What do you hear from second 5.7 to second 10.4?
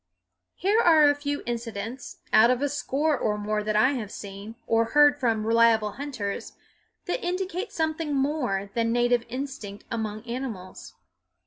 hunters, that indicate something more than native instinct among